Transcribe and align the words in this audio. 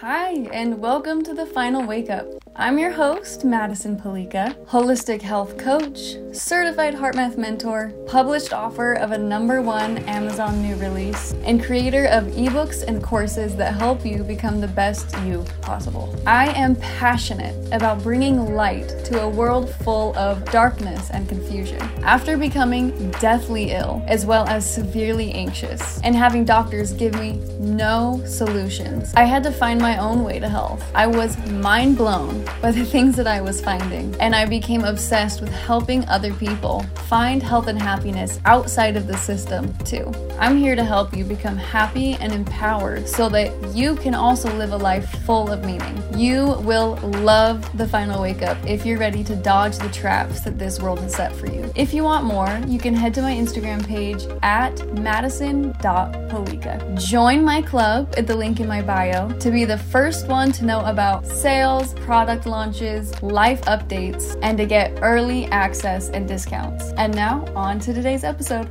Hi, 0.00 0.46
and 0.52 0.78
welcome 0.78 1.24
to 1.24 1.32
the 1.32 1.46
Final 1.46 1.82
Wake 1.86 2.10
Up. 2.10 2.26
I'm 2.58 2.78
your 2.78 2.90
host, 2.90 3.44
Madison 3.44 4.00
Palica, 4.00 4.54
holistic 4.64 5.20
health 5.20 5.58
coach, 5.58 6.16
certified 6.32 6.94
HeartMath 6.94 7.36
mentor, 7.36 7.92
published 8.06 8.54
author 8.54 8.94
of 8.94 9.12
a 9.12 9.18
number 9.18 9.60
one 9.60 9.98
Amazon 9.98 10.62
new 10.62 10.74
release, 10.76 11.34
and 11.44 11.62
creator 11.62 12.06
of 12.06 12.24
ebooks 12.28 12.82
and 12.82 13.02
courses 13.02 13.56
that 13.56 13.74
help 13.74 14.06
you 14.06 14.24
become 14.24 14.62
the 14.62 14.68
best 14.68 15.14
you 15.26 15.44
possible. 15.60 16.14
I 16.26 16.48
am 16.58 16.76
passionate 16.76 17.54
about 17.74 18.02
bringing 18.02 18.54
light 18.54 18.88
to 19.04 19.20
a 19.20 19.28
world 19.28 19.68
full 19.84 20.16
of 20.16 20.42
darkness 20.50 21.10
and 21.10 21.28
confusion. 21.28 21.82
After 22.04 22.38
becoming 22.38 23.10
deathly 23.20 23.72
ill, 23.72 24.02
as 24.06 24.24
well 24.24 24.48
as 24.48 24.68
severely 24.68 25.30
anxious, 25.32 26.00
and 26.02 26.16
having 26.16 26.46
doctors 26.46 26.94
give 26.94 27.12
me 27.16 27.32
no 27.58 28.22
solutions, 28.24 29.12
I 29.14 29.24
had 29.24 29.42
to 29.42 29.52
find 29.52 29.78
my 29.78 29.98
own 29.98 30.24
way 30.24 30.38
to 30.38 30.48
health. 30.48 30.82
I 30.94 31.06
was 31.06 31.36
mind 31.50 31.98
blown 31.98 32.45
by 32.62 32.70
the 32.72 32.84
things 32.84 33.16
that 33.16 33.26
I 33.26 33.40
was 33.40 33.60
finding, 33.60 34.14
and 34.20 34.34
I 34.34 34.46
became 34.46 34.84
obsessed 34.84 35.40
with 35.40 35.50
helping 35.50 36.08
other 36.08 36.32
people 36.34 36.82
find 37.06 37.42
health 37.42 37.68
and 37.68 37.80
happiness 37.80 38.40
outside 38.44 38.96
of 38.96 39.06
the 39.06 39.16
system, 39.16 39.72
too. 39.84 40.12
I'm 40.38 40.58
here 40.58 40.76
to 40.76 40.84
help 40.84 41.16
you 41.16 41.24
become 41.24 41.56
happy 41.56 42.12
and 42.14 42.30
empowered 42.30 43.08
so 43.08 43.30
that 43.30 43.74
you 43.74 43.96
can 43.96 44.14
also 44.14 44.54
live 44.56 44.72
a 44.72 44.76
life 44.76 45.08
full 45.24 45.50
of 45.50 45.64
meaning. 45.64 46.02
You 46.14 46.58
will 46.60 46.96
love 47.22 47.64
the 47.78 47.88
final 47.88 48.20
wake 48.20 48.42
up 48.42 48.58
if 48.66 48.84
you're 48.84 48.98
ready 48.98 49.24
to 49.24 49.34
dodge 49.34 49.78
the 49.78 49.88
traps 49.88 50.40
that 50.40 50.58
this 50.58 50.78
world 50.78 51.00
has 51.00 51.14
set 51.14 51.34
for 51.34 51.46
you. 51.46 51.72
If 51.74 51.94
you 51.94 52.04
want 52.04 52.26
more, 52.26 52.60
you 52.66 52.78
can 52.78 52.94
head 52.94 53.14
to 53.14 53.22
my 53.22 53.32
Instagram 53.32 53.82
page 53.86 54.26
at 54.42 54.86
madison.palica. 54.98 57.02
Join 57.02 57.42
my 57.42 57.62
club 57.62 58.12
at 58.18 58.26
the 58.26 58.36
link 58.36 58.60
in 58.60 58.68
my 58.68 58.82
bio 58.82 59.30
to 59.38 59.50
be 59.50 59.64
the 59.64 59.78
first 59.78 60.28
one 60.28 60.52
to 60.52 60.66
know 60.66 60.84
about 60.84 61.26
sales, 61.26 61.94
product 61.94 62.44
launches, 62.44 63.22
life 63.22 63.62
updates, 63.62 64.38
and 64.42 64.58
to 64.58 64.66
get 64.66 64.98
early 65.00 65.46
access 65.46 66.10
and 66.10 66.28
discounts. 66.28 66.92
And 66.98 67.14
now, 67.14 67.42
on 67.54 67.80
to 67.80 67.94
today's 67.94 68.22
episode. 68.22 68.70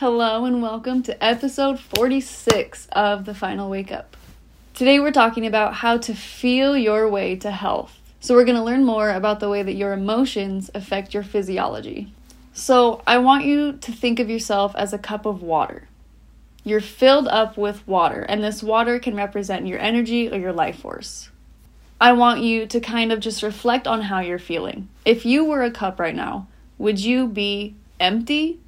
Hello, 0.00 0.46
and 0.46 0.62
welcome 0.62 1.02
to 1.02 1.22
episode 1.22 1.78
46 1.78 2.88
of 2.92 3.26
The 3.26 3.34
Final 3.34 3.68
Wake 3.68 3.92
Up. 3.92 4.16
Today, 4.72 4.98
we're 4.98 5.12
talking 5.12 5.44
about 5.44 5.74
how 5.74 5.98
to 5.98 6.14
feel 6.14 6.74
your 6.74 7.06
way 7.06 7.36
to 7.36 7.50
health. 7.50 7.98
So, 8.18 8.34
we're 8.34 8.46
going 8.46 8.56
to 8.56 8.64
learn 8.64 8.82
more 8.82 9.10
about 9.10 9.40
the 9.40 9.50
way 9.50 9.62
that 9.62 9.74
your 9.74 9.92
emotions 9.92 10.70
affect 10.74 11.12
your 11.12 11.22
physiology. 11.22 12.14
So, 12.54 13.02
I 13.06 13.18
want 13.18 13.44
you 13.44 13.74
to 13.74 13.92
think 13.92 14.18
of 14.18 14.30
yourself 14.30 14.74
as 14.74 14.94
a 14.94 14.98
cup 14.98 15.26
of 15.26 15.42
water. 15.42 15.86
You're 16.64 16.80
filled 16.80 17.28
up 17.28 17.58
with 17.58 17.86
water, 17.86 18.22
and 18.22 18.42
this 18.42 18.62
water 18.62 18.98
can 18.98 19.14
represent 19.14 19.66
your 19.66 19.80
energy 19.80 20.30
or 20.30 20.38
your 20.38 20.54
life 20.54 20.78
force. 20.78 21.28
I 22.00 22.12
want 22.12 22.40
you 22.40 22.64
to 22.68 22.80
kind 22.80 23.12
of 23.12 23.20
just 23.20 23.42
reflect 23.42 23.86
on 23.86 24.00
how 24.00 24.20
you're 24.20 24.38
feeling. 24.38 24.88
If 25.04 25.26
you 25.26 25.44
were 25.44 25.62
a 25.62 25.70
cup 25.70 26.00
right 26.00 26.16
now, 26.16 26.46
would 26.78 27.00
you 27.00 27.26
be 27.26 27.74
empty 28.00 28.60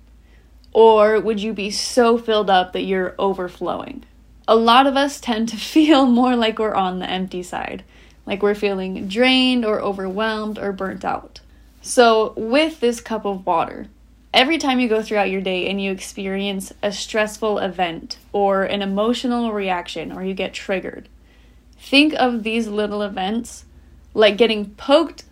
or 0.72 1.20
would 1.20 1.40
you 1.40 1.52
be 1.52 1.70
so 1.70 2.16
filled 2.18 2.50
up 2.50 2.72
that 2.72 2.82
you're 2.82 3.14
overflowing? 3.18 4.04
A 4.48 4.56
lot 4.56 4.86
of 4.86 4.96
us 4.96 5.20
tend 5.20 5.48
to 5.50 5.56
feel 5.74 6.06
more 6.06 6.36
like 6.36 6.58
we're 6.58 6.74
on 6.74 6.98
the 6.98 7.10
empty 7.10 7.42
side, 7.42 7.84
like 8.26 8.42
we're 8.42 8.54
feeling 8.54 9.08
drained 9.08 9.64
or 9.64 9.80
overwhelmed 9.80 10.58
or 10.58 10.72
burnt 10.72 11.04
out. 11.04 11.40
So, 11.80 12.32
with 12.36 12.78
this 12.78 13.00
cup 13.00 13.24
of 13.24 13.44
water, 13.44 13.88
every 14.32 14.56
time 14.56 14.78
you 14.78 14.88
go 14.88 15.02
throughout 15.02 15.30
your 15.30 15.40
day 15.40 15.68
and 15.68 15.82
you 15.82 15.90
experience 15.90 16.72
a 16.82 16.92
stressful 16.92 17.58
event 17.58 18.18
or 18.32 18.62
an 18.62 18.82
emotional 18.82 19.52
reaction 19.52 20.12
or 20.12 20.22
you 20.22 20.32
get 20.32 20.54
triggered, 20.54 21.08
think 21.76 22.14
of 22.14 22.44
these 22.44 22.68
little 22.68 23.02
events 23.02 23.64
like 24.14 24.36
getting 24.36 24.70
poked 24.70 25.24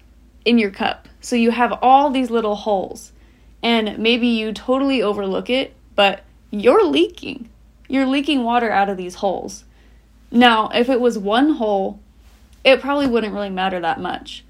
in 0.45 0.59
your 0.59 0.71
cup. 0.71 1.09
So 1.21 1.37
you 1.37 1.53
have 1.53 1.79
all 1.81 2.11
these 2.11 2.31
little 2.31 2.57
holes 2.57 3.13
and 3.63 3.99
maybe 3.99 4.27
you 4.27 4.53
totally 4.53 5.03
overlook 5.03 5.51
it, 5.51 5.75
but 5.95 6.23
you're 6.51 6.85
leaking. 6.85 7.49
You're 7.89 8.07
leaking 8.07 8.45
water 8.45 8.71
out 8.71 8.89
of 8.89 8.97
these 8.97 9.17
holes. 9.17 9.65
Now, 10.31 10.69
if 10.75 10.89
it 10.89 11.01
was 11.01 11.19
one 11.19 11.55
hole, 11.55 12.01
it 12.65 12.81
probably 12.81 13.07
wouldn't 13.07 13.35
really 13.35 13.51
matter 13.51 13.81
that 13.81 14.01
much. 14.01 14.45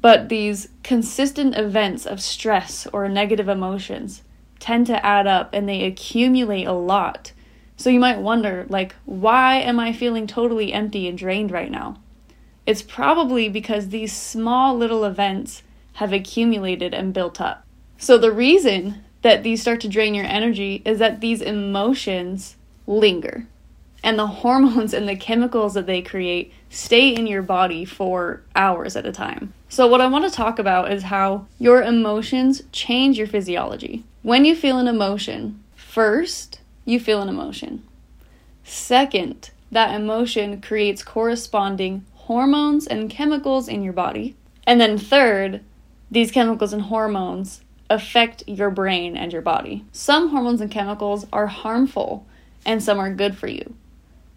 But 0.00 0.28
these 0.28 0.68
consistent 0.82 1.56
events 1.56 2.06
of 2.06 2.22
stress 2.22 2.86
or 2.92 3.08
negative 3.08 3.48
emotions 3.48 4.22
tend 4.58 4.86
to 4.86 5.04
add 5.04 5.26
up 5.26 5.50
and 5.52 5.68
they 5.68 5.84
accumulate 5.84 6.66
a 6.66 6.72
lot. 6.72 7.32
So 7.76 7.90
you 7.90 8.00
might 8.00 8.18
wonder, 8.18 8.66
like, 8.68 8.94
why 9.04 9.56
am 9.56 9.78
I 9.78 9.92
feeling 9.92 10.26
totally 10.26 10.72
empty 10.72 11.08
and 11.08 11.16
drained 11.16 11.50
right 11.50 11.70
now? 11.70 11.98
It's 12.66 12.82
probably 12.82 13.48
because 13.48 13.88
these 13.88 14.12
small 14.12 14.76
little 14.76 15.04
events 15.04 15.62
have 15.94 16.12
accumulated 16.12 16.94
and 16.94 17.12
built 17.12 17.40
up. 17.40 17.66
So, 18.02 18.16
the 18.16 18.32
reason 18.32 19.04
that 19.20 19.42
these 19.42 19.60
start 19.60 19.82
to 19.82 19.88
drain 19.88 20.14
your 20.14 20.24
energy 20.24 20.80
is 20.86 20.98
that 21.00 21.20
these 21.20 21.42
emotions 21.42 22.56
linger. 22.86 23.46
And 24.02 24.18
the 24.18 24.26
hormones 24.40 24.94
and 24.94 25.06
the 25.06 25.16
chemicals 25.16 25.74
that 25.74 25.84
they 25.86 26.00
create 26.00 26.50
stay 26.70 27.10
in 27.14 27.26
your 27.26 27.42
body 27.42 27.84
for 27.84 28.42
hours 28.56 28.96
at 28.96 29.04
a 29.04 29.12
time. 29.12 29.52
So, 29.68 29.86
what 29.86 30.00
I 30.00 30.06
want 30.06 30.24
to 30.24 30.30
talk 30.30 30.58
about 30.58 30.90
is 30.90 31.04
how 31.04 31.46
your 31.58 31.82
emotions 31.82 32.62
change 32.72 33.18
your 33.18 33.26
physiology. 33.26 34.02
When 34.22 34.46
you 34.46 34.56
feel 34.56 34.78
an 34.78 34.88
emotion, 34.88 35.62
first, 35.76 36.60
you 36.86 36.98
feel 36.98 37.20
an 37.20 37.28
emotion. 37.28 37.82
Second, 38.64 39.50
that 39.70 39.94
emotion 39.94 40.62
creates 40.62 41.02
corresponding 41.02 42.06
hormones 42.14 42.86
and 42.86 43.10
chemicals 43.10 43.68
in 43.68 43.82
your 43.82 43.92
body. 43.92 44.36
And 44.66 44.80
then, 44.80 44.96
third, 44.96 45.60
these 46.10 46.30
chemicals 46.30 46.72
and 46.72 46.82
hormones 46.82 47.60
affect 47.90 48.44
your 48.46 48.70
brain 48.70 49.16
and 49.16 49.32
your 49.32 49.42
body. 49.42 49.84
Some 49.92 50.30
hormones 50.30 50.60
and 50.60 50.70
chemicals 50.70 51.26
are 51.32 51.48
harmful, 51.48 52.24
and 52.64 52.82
some 52.82 52.98
are 52.98 53.12
good 53.12 53.36
for 53.36 53.48
you. 53.48 53.74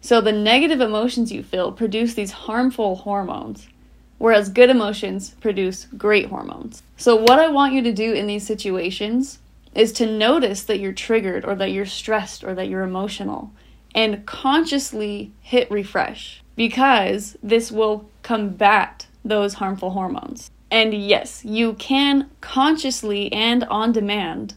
So, 0.01 0.19
the 0.19 0.33
negative 0.33 0.81
emotions 0.81 1.31
you 1.31 1.43
feel 1.43 1.71
produce 1.71 2.13
these 2.13 2.31
harmful 2.31 2.97
hormones, 2.97 3.69
whereas 4.17 4.49
good 4.49 4.69
emotions 4.69 5.29
produce 5.39 5.85
great 5.97 6.25
hormones. 6.25 6.83
So, 6.97 7.15
what 7.15 7.39
I 7.39 7.47
want 7.47 7.73
you 7.73 7.81
to 7.83 7.93
do 7.93 8.11
in 8.11 8.27
these 8.27 8.45
situations 8.45 9.39
is 9.75 9.93
to 9.93 10.05
notice 10.05 10.63
that 10.63 10.79
you're 10.79 10.91
triggered 10.91 11.45
or 11.45 11.55
that 11.55 11.71
you're 11.71 11.85
stressed 11.85 12.43
or 12.43 12.53
that 12.55 12.67
you're 12.67 12.83
emotional 12.83 13.51
and 13.95 14.25
consciously 14.25 15.31
hit 15.41 15.69
refresh 15.69 16.41
because 16.55 17.37
this 17.41 17.71
will 17.71 18.09
combat 18.23 19.07
those 19.23 19.55
harmful 19.55 19.91
hormones. 19.91 20.51
And 20.73 20.91
yes, 20.91 21.45
you 21.45 21.73
can 21.73 22.31
consciously 22.41 23.31
and 23.31 23.63
on 23.65 23.91
demand 23.91 24.55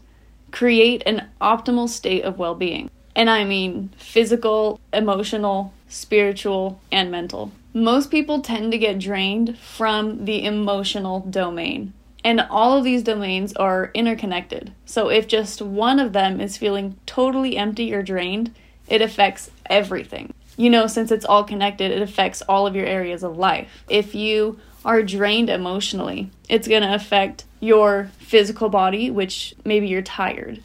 create 0.51 1.03
an 1.05 1.29
optimal 1.43 1.91
state 1.91 2.25
of 2.25 2.39
well 2.39 2.55
being. 2.55 2.91
And 3.15 3.29
I 3.29 3.45
mean 3.45 3.91
physical, 3.99 4.81
emotional, 4.95 5.75
spiritual, 5.89 6.81
and 6.91 7.11
mental. 7.11 7.53
Most 7.75 8.11
people 8.11 8.41
tend 8.41 8.73
to 8.73 8.79
get 8.79 8.99
drained 8.99 9.59
from 9.59 10.25
the 10.25 10.43
emotional 10.47 11.21
domain. 11.21 11.93
And 12.25 12.41
all 12.41 12.79
of 12.79 12.85
these 12.85 13.03
domains 13.03 13.53
are 13.53 13.91
interconnected. 13.93 14.73
So 14.87 15.11
if 15.11 15.29
just 15.29 15.61
one 15.61 16.01
of 16.01 16.15
them 16.15 16.41
is 16.41 16.57
feeling 16.57 16.97
totally 17.05 17.59
empty 17.59 17.93
or 17.93 18.03
drained, 18.03 18.55
it 18.89 19.03
affects 19.03 19.51
everything. 19.67 20.33
You 20.57 20.71
know, 20.71 20.87
since 20.87 21.13
it's 21.13 21.27
all 21.27 21.45
connected, 21.45 21.91
it 21.91 22.01
affects 22.01 22.41
all 22.49 22.67
of 22.67 22.75
your 22.75 22.87
areas 22.87 23.23
of 23.23 23.37
life. 23.37 23.85
If 23.91 24.15
you 24.15 24.59
are 24.87 25.03
drained 25.03 25.51
emotionally, 25.51 26.31
it's 26.49 26.69
going 26.69 26.83
to 26.83 26.95
affect 26.95 27.45
your 27.61 28.11
physical 28.19 28.69
body, 28.69 29.11
which 29.11 29.55
maybe 29.65 29.89
you're 29.89 30.01
tired. 30.01 30.63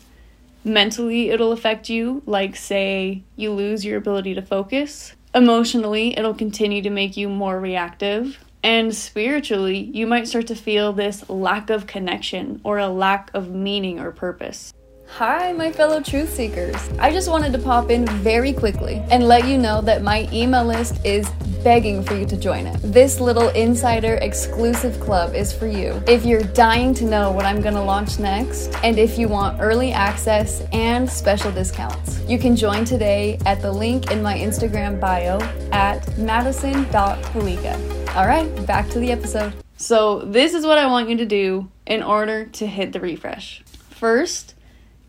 Mentally, 0.64 1.32
it'll 1.32 1.52
affect 1.52 1.90
you, 1.90 2.22
like, 2.28 2.56
say, 2.56 3.24
you 3.36 3.52
lose 3.52 3.84
your 3.84 3.98
ability 3.98 4.36
to 4.36 4.42
focus. 4.44 5.14
Emotionally, 5.34 6.16
it'll 6.16 6.36
continue 6.36 6.84
to 6.84 6.92
make 6.92 7.18
you 7.18 7.28
more 7.28 7.60
reactive. 7.60 8.38
And 8.62 8.96
spiritually, 8.96 9.90
you 9.92 10.06
might 10.06 10.28
start 10.28 10.46
to 10.48 10.56
feel 10.56 10.94
this 10.94 11.28
lack 11.28 11.72
of 11.72 11.88
connection 11.88 12.62
or 12.64 12.78
a 12.78 12.90
lack 12.90 13.32
of 13.34 13.50
meaning 13.50 14.00
or 14.00 14.12
purpose. 14.12 14.72
Hi, 15.16 15.52
my 15.52 15.74
fellow 15.74 16.02
truth 16.02 16.34
seekers. 16.34 16.90
I 16.98 17.12
just 17.12 17.30
wanted 17.30 17.52
to 17.52 17.60
pop 17.60 17.92
in 17.92 18.08
very 18.08 18.54
quickly 18.54 19.04
and 19.12 19.28
let 19.28 19.46
you 19.46 19.58
know 19.58 19.82
that 19.82 20.02
my 20.02 20.28
email 20.32 20.64
list 20.64 21.06
is 21.06 21.30
begging 21.66 22.02
for 22.02 22.16
you 22.16 22.26
to 22.26 22.38
join 22.38 22.66
it. 22.66 22.80
This 22.82 23.20
little 23.20 23.50
insider 23.50 24.16
exclusive 24.16 24.98
club 25.02 25.36
is 25.36 25.52
for 25.52 25.68
you. 25.68 26.02
If 26.08 26.26
you're 26.26 26.44
dying 26.44 26.94
to 26.94 27.04
know 27.04 27.30
what 27.30 27.44
I'm 27.44 27.62
going 27.62 27.76
to 27.76 27.84
launch 27.84 28.20
next, 28.20 28.74
and 28.84 28.98
if 28.98 29.20
you 29.20 29.28
want 29.28 29.60
early 29.62 29.92
access 29.92 30.64
and 30.72 31.08
special 31.08 31.52
discounts, 31.52 32.22
you 32.22 32.40
can 32.40 32.56
join 32.56 32.86
today 32.86 33.38
at 33.46 33.62
the 33.62 33.72
link 33.72 34.12
in 34.12 34.24
my 34.24 34.38
Instagram 34.38 34.98
bio 34.98 35.42
at 35.74 36.18
madison.palica. 36.18 38.16
All 38.16 38.28
right, 38.28 38.66
back 38.66 38.90
to 38.92 39.00
the 39.00 39.12
episode. 39.12 39.54
So, 39.76 40.20
this 40.20 40.54
is 40.54 40.66
what 40.66 40.78
I 40.78 40.88
want 40.88 41.10
you 41.10 41.18
to 41.18 41.26
do 41.26 41.70
in 41.86 42.02
order 42.02 42.46
to 42.46 42.66
hit 42.66 42.94
the 42.94 43.02
refresh. 43.02 43.62
First, 43.90 44.56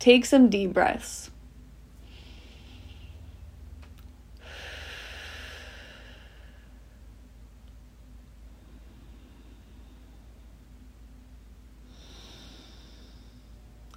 Take 0.02 0.25
some 0.25 0.50
deep 0.50 0.72
breaths. 0.72 1.31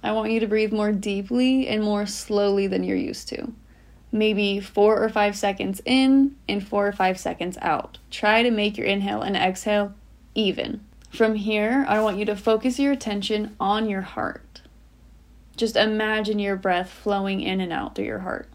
I 0.00 0.12
want 0.12 0.30
you 0.30 0.38
to 0.38 0.46
breathe 0.46 0.72
more 0.72 0.92
deeply 0.92 1.66
and 1.66 1.82
more 1.82 2.06
slowly 2.06 2.68
than 2.68 2.84
you're 2.84 2.96
used 2.96 3.28
to. 3.30 3.52
Maybe 4.12 4.60
four 4.60 5.02
or 5.02 5.08
five 5.08 5.34
seconds 5.34 5.82
in 5.84 6.36
and 6.48 6.64
four 6.64 6.86
or 6.86 6.92
five 6.92 7.18
seconds 7.18 7.58
out. 7.60 7.98
Try 8.12 8.44
to 8.44 8.52
make 8.52 8.78
your 8.78 8.86
inhale 8.86 9.22
and 9.22 9.36
exhale 9.36 9.92
even. 10.36 10.84
From 11.10 11.34
here, 11.34 11.84
I 11.88 12.00
want 12.00 12.18
you 12.18 12.24
to 12.26 12.36
focus 12.36 12.78
your 12.78 12.92
attention 12.92 13.56
on 13.58 13.88
your 13.88 14.02
heart. 14.02 14.45
Just 15.56 15.76
imagine 15.76 16.38
your 16.38 16.56
breath 16.56 16.90
flowing 16.90 17.40
in 17.40 17.60
and 17.60 17.72
out 17.72 17.94
through 17.94 18.04
your 18.04 18.20
heart. 18.20 18.48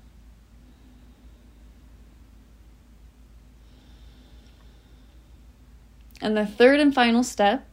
And 6.21 6.37
the 6.37 6.45
third 6.45 6.79
and 6.79 6.93
final 6.93 7.23
step 7.23 7.67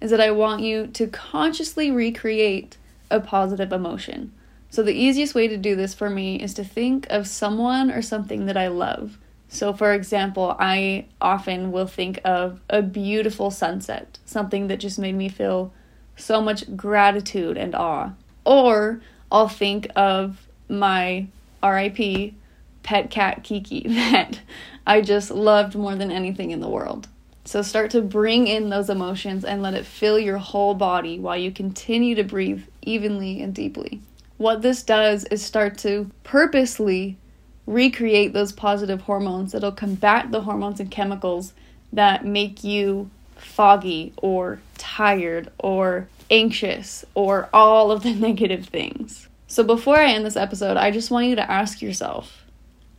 is 0.00 0.10
that 0.10 0.20
I 0.20 0.32
want 0.32 0.62
you 0.62 0.88
to 0.88 1.06
consciously 1.06 1.90
recreate 1.90 2.76
a 3.10 3.20
positive 3.20 3.72
emotion. 3.72 4.32
So, 4.68 4.82
the 4.82 4.92
easiest 4.92 5.36
way 5.36 5.46
to 5.46 5.56
do 5.56 5.76
this 5.76 5.94
for 5.94 6.10
me 6.10 6.40
is 6.40 6.52
to 6.54 6.64
think 6.64 7.06
of 7.08 7.28
someone 7.28 7.92
or 7.92 8.02
something 8.02 8.46
that 8.46 8.56
I 8.56 8.66
love. 8.66 9.18
So, 9.48 9.72
for 9.72 9.92
example, 9.92 10.56
I 10.58 11.06
often 11.20 11.70
will 11.70 11.86
think 11.86 12.20
of 12.24 12.60
a 12.68 12.82
beautiful 12.82 13.52
sunset, 13.52 14.18
something 14.24 14.66
that 14.66 14.80
just 14.80 14.98
made 14.98 15.14
me 15.14 15.28
feel 15.28 15.72
so 16.16 16.40
much 16.40 16.76
gratitude 16.76 17.56
and 17.56 17.72
awe. 17.72 18.10
Or 18.44 19.00
I'll 19.30 19.48
think 19.48 19.88
of 19.96 20.46
my 20.68 21.26
RIP 21.62 22.34
pet 22.82 23.10
cat 23.10 23.42
Kiki 23.42 23.80
that 23.88 24.40
I 24.86 25.00
just 25.00 25.30
loved 25.30 25.74
more 25.74 25.96
than 25.96 26.10
anything 26.10 26.50
in 26.50 26.60
the 26.60 26.68
world. 26.68 27.08
So 27.46 27.60
start 27.60 27.90
to 27.90 28.00
bring 28.00 28.46
in 28.46 28.70
those 28.70 28.88
emotions 28.88 29.44
and 29.44 29.62
let 29.62 29.74
it 29.74 29.84
fill 29.84 30.18
your 30.18 30.38
whole 30.38 30.74
body 30.74 31.18
while 31.18 31.36
you 31.36 31.50
continue 31.50 32.14
to 32.14 32.24
breathe 32.24 32.62
evenly 32.82 33.42
and 33.42 33.54
deeply. 33.54 34.00
What 34.38 34.62
this 34.62 34.82
does 34.82 35.24
is 35.24 35.44
start 35.44 35.76
to 35.78 36.10
purposely 36.22 37.18
recreate 37.66 38.32
those 38.32 38.52
positive 38.52 39.02
hormones 39.02 39.52
that'll 39.52 39.72
combat 39.72 40.30
the 40.30 40.42
hormones 40.42 40.80
and 40.80 40.90
chemicals 40.90 41.52
that 41.92 42.24
make 42.24 42.64
you 42.64 43.10
foggy 43.36 44.12
or 44.16 44.60
tired 44.78 45.50
or 45.58 46.08
anxious 46.30 47.04
or 47.14 47.48
all 47.52 47.90
of 47.90 48.02
the 48.02 48.14
negative 48.14 48.66
things. 48.66 49.28
So 49.46 49.62
before 49.62 49.96
I 49.96 50.12
end 50.12 50.26
this 50.26 50.36
episode, 50.36 50.76
I 50.76 50.90
just 50.90 51.10
want 51.10 51.26
you 51.26 51.36
to 51.36 51.50
ask 51.50 51.80
yourself 51.80 52.44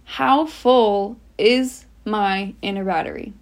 how 0.06 0.46
full 0.46 1.18
is 1.38 1.86
my 2.06 2.54
inner 2.62 2.86
battery? 2.86 3.34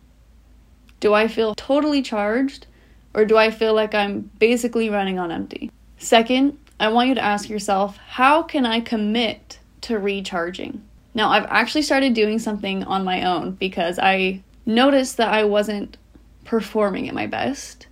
Do 1.00 1.14
I 1.14 1.28
feel 1.28 1.54
totally 1.56 2.02
charged 2.02 2.66
or 3.14 3.26
do 3.26 3.38
I 3.38 3.52
feel 3.52 3.74
like 3.74 3.94
I'm 3.94 4.32
basically 4.40 4.90
running 4.90 5.20
on 5.20 5.32
empty? 5.32 5.70
Second, 5.98 6.58
I 6.80 6.88
want 6.88 7.10
you 7.10 7.16
to 7.16 7.24
ask 7.24 7.50
yourself 7.50 7.98
how 7.98 8.42
can 8.42 8.66
I 8.66 8.80
commit 8.80 9.60
to 9.82 10.00
recharging? 10.00 10.82
Now, 11.14 11.30
I've 11.30 11.46
actually 11.46 11.84
started 11.84 12.14
doing 12.14 12.40
something 12.40 12.84
on 12.86 13.04
my 13.04 13.24
own 13.24 13.52
because 13.52 14.00
I 14.00 14.42
noticed 14.66 15.18
that 15.18 15.32
I 15.32 15.44
wasn't 15.44 15.98
performing 16.46 17.08
at 17.08 17.16
my 17.16 17.28
best. 17.28 17.88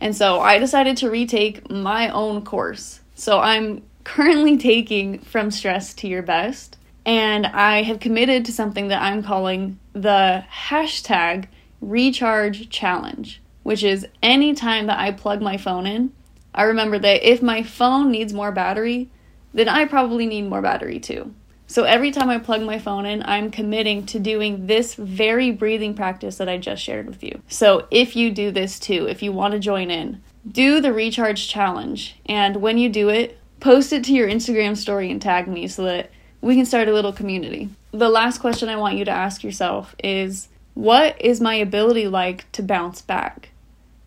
And 0.00 0.16
so 0.16 0.40
I 0.40 0.58
decided 0.58 0.96
to 0.98 1.10
retake 1.10 1.70
my 1.70 2.08
own 2.08 2.44
course. 2.44 3.00
So 3.14 3.38
I'm 3.38 3.82
currently 4.04 4.56
taking 4.56 5.20
From 5.20 5.50
Stress 5.50 5.94
to 5.94 6.08
Your 6.08 6.22
Best. 6.22 6.76
And 7.04 7.46
I 7.46 7.82
have 7.82 8.00
committed 8.00 8.44
to 8.44 8.52
something 8.52 8.88
that 8.88 9.02
I'm 9.02 9.22
calling 9.22 9.78
the 9.92 10.44
hashtag 10.50 11.46
recharge 11.80 12.68
challenge, 12.70 13.42
which 13.62 13.82
is 13.82 14.06
any 14.22 14.54
time 14.54 14.86
that 14.86 14.98
I 14.98 15.10
plug 15.10 15.42
my 15.42 15.56
phone 15.56 15.86
in, 15.86 16.12
I 16.54 16.64
remember 16.64 16.98
that 16.98 17.28
if 17.28 17.42
my 17.42 17.62
phone 17.62 18.10
needs 18.10 18.32
more 18.32 18.52
battery, 18.52 19.10
then 19.54 19.68
I 19.68 19.84
probably 19.86 20.26
need 20.26 20.48
more 20.48 20.62
battery 20.62 21.00
too. 21.00 21.34
So 21.72 21.84
every 21.84 22.10
time 22.10 22.28
I 22.28 22.36
plug 22.36 22.60
my 22.60 22.78
phone 22.78 23.06
in, 23.06 23.22
I'm 23.24 23.50
committing 23.50 24.04
to 24.04 24.20
doing 24.20 24.66
this 24.66 24.94
very 24.94 25.50
breathing 25.50 25.94
practice 25.94 26.36
that 26.36 26.46
I 26.46 26.58
just 26.58 26.82
shared 26.82 27.06
with 27.06 27.24
you. 27.24 27.40
So 27.48 27.86
if 27.90 28.14
you 28.14 28.30
do 28.30 28.50
this 28.50 28.78
too, 28.78 29.08
if 29.08 29.22
you 29.22 29.32
want 29.32 29.52
to 29.52 29.58
join 29.58 29.90
in, 29.90 30.22
do 30.46 30.82
the 30.82 30.92
recharge 30.92 31.48
challenge. 31.48 32.16
And 32.26 32.56
when 32.56 32.76
you 32.76 32.90
do 32.90 33.08
it, 33.08 33.38
post 33.60 33.90
it 33.94 34.04
to 34.04 34.12
your 34.12 34.28
Instagram 34.28 34.76
story 34.76 35.10
and 35.10 35.22
tag 35.22 35.48
me 35.48 35.66
so 35.66 35.84
that 35.84 36.10
we 36.42 36.56
can 36.56 36.66
start 36.66 36.88
a 36.88 36.92
little 36.92 37.10
community. 37.10 37.70
The 37.92 38.10
last 38.10 38.42
question 38.42 38.68
I 38.68 38.76
want 38.76 38.98
you 38.98 39.06
to 39.06 39.10
ask 39.10 39.42
yourself 39.42 39.96
is 40.04 40.48
what 40.74 41.18
is 41.22 41.40
my 41.40 41.54
ability 41.54 42.06
like 42.06 42.52
to 42.52 42.62
bounce 42.62 43.00
back? 43.00 43.48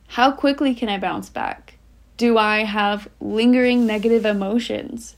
How 0.10 0.32
quickly 0.32 0.76
can 0.76 0.88
I 0.88 1.00
bounce 1.00 1.32
back? 1.32 1.80
Do 2.18 2.38
I 2.38 2.60
have 2.60 3.10
lingering 3.20 3.88
negative 3.88 4.24
emotions? 4.24 5.16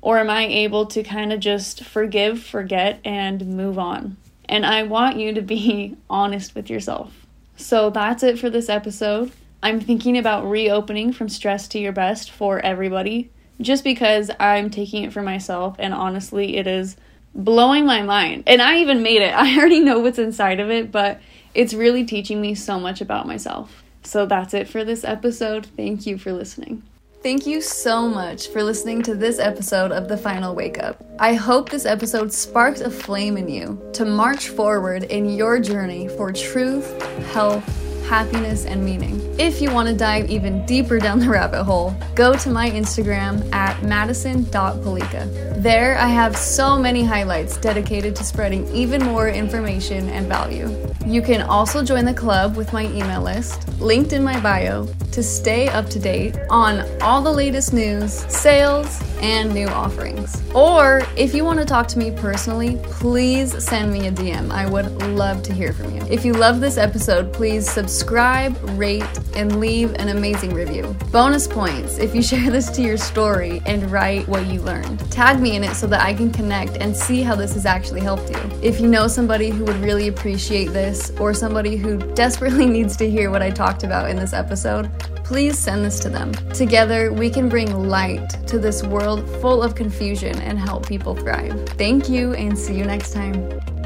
Or 0.00 0.18
am 0.18 0.30
I 0.30 0.46
able 0.46 0.86
to 0.86 1.02
kind 1.02 1.32
of 1.32 1.40
just 1.40 1.84
forgive, 1.84 2.42
forget, 2.42 3.00
and 3.04 3.56
move 3.56 3.78
on? 3.78 4.16
And 4.48 4.64
I 4.64 4.84
want 4.84 5.16
you 5.16 5.34
to 5.34 5.42
be 5.42 5.96
honest 6.10 6.54
with 6.54 6.70
yourself. 6.70 7.26
So 7.56 7.90
that's 7.90 8.22
it 8.22 8.38
for 8.38 8.48
this 8.48 8.68
episode. 8.68 9.32
I'm 9.62 9.80
thinking 9.80 10.16
about 10.16 10.48
reopening 10.48 11.12
from 11.12 11.28
stress 11.28 11.66
to 11.68 11.78
your 11.78 11.92
best 11.92 12.30
for 12.30 12.60
everybody 12.60 13.30
just 13.60 13.82
because 13.82 14.30
I'm 14.38 14.70
taking 14.70 15.04
it 15.04 15.12
for 15.12 15.22
myself, 15.22 15.76
and 15.78 15.92
honestly, 15.92 16.56
it 16.56 16.66
is 16.66 16.96
blowing 17.34 17.86
my 17.86 18.02
mind. 18.02 18.44
And 18.46 18.62
I 18.62 18.78
even 18.78 19.02
made 19.02 19.22
it. 19.22 19.34
I 19.34 19.56
already 19.58 19.80
know 19.80 19.98
what's 19.98 20.18
inside 20.18 20.60
of 20.60 20.70
it, 20.70 20.92
but 20.92 21.20
it's 21.54 21.74
really 21.74 22.04
teaching 22.04 22.40
me 22.40 22.54
so 22.54 22.78
much 22.78 23.00
about 23.00 23.26
myself. 23.26 23.82
So 24.04 24.26
that's 24.26 24.54
it 24.54 24.68
for 24.68 24.84
this 24.84 25.04
episode. 25.04 25.66
Thank 25.66 26.06
you 26.06 26.18
for 26.18 26.32
listening. 26.32 26.82
Thank 27.20 27.46
you 27.48 27.60
so 27.60 28.08
much 28.08 28.46
for 28.46 28.62
listening 28.62 29.02
to 29.02 29.14
this 29.16 29.40
episode 29.40 29.90
of 29.90 30.06
The 30.06 30.16
Final 30.16 30.54
Wake 30.54 30.80
Up. 30.80 31.04
I 31.18 31.34
hope 31.34 31.68
this 31.68 31.84
episode 31.84 32.32
sparked 32.32 32.80
a 32.80 32.90
flame 32.90 33.36
in 33.36 33.48
you 33.48 33.90
to 33.94 34.04
march 34.04 34.50
forward 34.50 35.02
in 35.02 35.28
your 35.28 35.58
journey 35.58 36.06
for 36.06 36.32
truth, 36.32 37.02
health, 37.32 37.64
happiness, 38.08 38.66
and 38.66 38.84
meaning. 38.84 39.27
If 39.38 39.62
you 39.62 39.72
want 39.72 39.88
to 39.88 39.94
dive 39.94 40.28
even 40.28 40.66
deeper 40.66 40.98
down 40.98 41.20
the 41.20 41.28
rabbit 41.28 41.62
hole, 41.62 41.94
go 42.16 42.34
to 42.34 42.50
my 42.50 42.68
Instagram 42.70 43.48
at 43.54 43.80
madison.palica. 43.84 45.62
There, 45.62 45.96
I 45.96 46.08
have 46.08 46.36
so 46.36 46.76
many 46.76 47.04
highlights 47.04 47.56
dedicated 47.56 48.16
to 48.16 48.24
spreading 48.24 48.66
even 48.74 49.00
more 49.04 49.28
information 49.28 50.08
and 50.08 50.26
value. 50.26 50.68
You 51.06 51.22
can 51.22 51.42
also 51.42 51.84
join 51.84 52.04
the 52.04 52.12
club 52.12 52.56
with 52.56 52.72
my 52.72 52.86
email 52.86 53.22
list, 53.22 53.68
linked 53.80 54.12
in 54.12 54.24
my 54.24 54.40
bio, 54.40 54.86
to 55.12 55.22
stay 55.22 55.68
up 55.68 55.88
to 55.90 55.98
date 55.98 56.36
on 56.50 56.84
all 57.00 57.22
the 57.22 57.32
latest 57.32 57.72
news, 57.72 58.12
sales, 58.12 59.00
and 59.20 59.54
new 59.54 59.68
offerings. 59.68 60.42
Or 60.54 61.02
if 61.16 61.34
you 61.34 61.44
want 61.44 61.60
to 61.60 61.64
talk 61.64 61.88
to 61.88 61.98
me 61.98 62.10
personally, 62.10 62.78
please 62.84 63.64
send 63.64 63.92
me 63.92 64.08
a 64.08 64.12
DM. 64.12 64.50
I 64.50 64.68
would 64.68 64.90
love 65.08 65.42
to 65.44 65.52
hear 65.52 65.72
from 65.72 65.94
you. 65.94 66.02
If 66.10 66.24
you 66.24 66.34
love 66.34 66.60
this 66.60 66.76
episode, 66.76 67.32
please 67.32 67.68
subscribe, 67.68 68.56
rate, 68.78 69.02
and 69.36 69.60
leave 69.60 69.94
an 69.94 70.08
amazing 70.08 70.54
review. 70.54 70.96
Bonus 71.10 71.46
points 71.46 71.98
if 71.98 72.14
you 72.14 72.22
share 72.32 72.50
this 72.50 72.70
to 72.70 72.82
your 72.82 72.96
story 72.96 73.62
and 73.66 73.90
write 73.90 74.26
what 74.28 74.46
you 74.46 74.60
learned. 74.60 74.98
Tag 75.10 75.40
me 75.40 75.56
in 75.56 75.64
it 75.64 75.74
so 75.74 75.86
that 75.86 76.02
I 76.02 76.14
can 76.14 76.30
connect 76.30 76.76
and 76.78 76.96
see 76.96 77.22
how 77.22 77.34
this 77.34 77.54
has 77.54 77.66
actually 77.66 78.00
helped 78.00 78.30
you. 78.30 78.38
If 78.62 78.80
you 78.80 78.88
know 78.88 79.08
somebody 79.08 79.50
who 79.50 79.64
would 79.64 79.76
really 79.76 80.08
appreciate 80.08 80.68
this 80.68 81.10
or 81.18 81.34
somebody 81.34 81.76
who 81.76 81.98
desperately 82.14 82.66
needs 82.78 82.96
to 82.96 83.10
hear 83.10 83.30
what 83.30 83.42
I 83.42 83.50
talked 83.50 83.84
about 83.84 84.10
in 84.10 84.16
this 84.16 84.32
episode, 84.32 84.90
please 85.24 85.58
send 85.58 85.84
this 85.84 86.00
to 86.00 86.08
them. 86.08 86.32
Together, 86.54 87.12
we 87.12 87.30
can 87.30 87.48
bring 87.48 87.88
light 87.88 88.28
to 88.46 88.58
this 88.58 88.82
world 88.82 89.28
full 89.40 89.62
of 89.62 89.74
confusion 89.74 90.40
and 90.40 90.58
help 90.58 90.86
people 90.86 91.14
thrive. 91.14 91.68
Thank 91.70 92.08
you, 92.08 92.34
and 92.34 92.58
see 92.58 92.74
you 92.76 92.84
next 92.84 93.12
time. 93.12 93.77